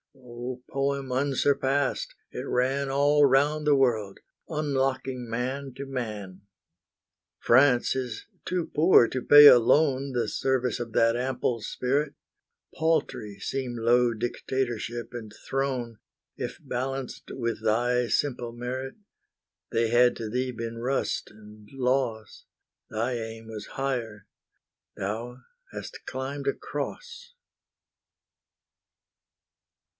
O 0.15 0.63
poem 0.67 1.11
unsurpassed! 1.11 2.15
it 2.31 2.45
ran 2.47 2.89
All 2.89 3.23
round 3.25 3.67
the 3.67 3.75
world, 3.75 4.19
unlocking 4.49 5.29
man 5.29 5.73
to 5.75 5.85
man. 5.85 6.41
France 7.39 7.95
is 7.95 8.25
too 8.43 8.69
poor 8.75 9.07
to 9.07 9.21
pay 9.21 9.45
alone 9.47 10.11
The 10.13 10.27
service 10.27 10.79
of 10.79 10.93
that 10.93 11.15
ample 11.15 11.61
spirit; 11.61 12.15
Paltry 12.75 13.39
seem 13.39 13.77
low 13.77 14.13
dictatorship 14.13 15.09
and 15.13 15.31
throne, 15.47 15.99
If 16.35 16.57
balanced 16.59 17.29
with 17.31 17.63
thy 17.63 18.07
simple 18.07 18.51
merit. 18.53 18.95
They 19.71 19.89
had 19.89 20.15
to 20.17 20.29
thee 20.29 20.51
been 20.51 20.79
rust 20.79 21.29
and 21.29 21.69
loss; 21.71 22.45
Thy 22.89 23.13
aim 23.13 23.47
was 23.47 23.67
higher, 23.77 24.25
thou 24.97 25.41
hast 25.71 26.05
climbed 26.07 26.47
a 26.47 26.53
Cross. 26.53 27.33